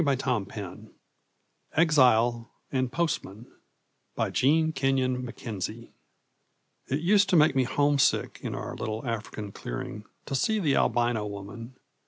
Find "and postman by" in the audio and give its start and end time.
2.71-4.31